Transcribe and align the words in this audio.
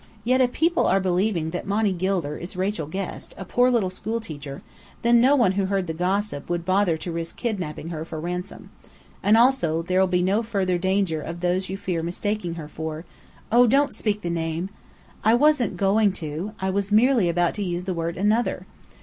Yet 0.23 0.41
if 0.41 0.51
people 0.51 0.87
are 0.87 0.99
believing 0.99 1.51
that 1.51 1.67
Monny 1.67 1.93
Gilder 1.93 2.35
is 2.35 2.57
Rachel 2.57 2.87
Guest, 2.87 3.35
a 3.37 3.45
poor 3.45 3.69
little 3.69 3.91
school 3.91 4.19
teacher, 4.19 4.63
then 5.03 5.21
no 5.21 5.35
one 5.35 5.51
who 5.51 5.65
heard 5.67 5.85
the 5.85 5.93
gossip 5.93 6.49
would 6.49 6.65
bother 6.65 6.97
to 6.97 7.11
risk 7.11 7.37
kidnapping 7.37 7.89
her 7.89 8.03
for 8.03 8.19
ransom. 8.19 8.71
And, 9.21 9.37
also, 9.37 9.83
there'll 9.83 10.07
be 10.07 10.23
no 10.23 10.41
further 10.41 10.79
danger 10.79 11.21
of 11.21 11.41
those 11.41 11.69
you 11.69 11.77
fear 11.77 12.01
mistaking 12.01 12.55
her 12.55 12.67
for" 12.67 13.05
"Oh, 13.51 13.67
don't 13.67 13.93
speak 13.93 14.21
the 14.21 14.31
name!" 14.31 14.71
"I 15.23 15.35
wasn't 15.35 15.77
going 15.77 16.13
to. 16.13 16.53
I 16.59 16.71
was 16.71 16.91
merely 16.91 17.29
about 17.29 17.53
to 17.53 17.63
use 17.63 17.85
the 17.85 17.93
word 17.93 18.17
'another.'" 18.17 18.65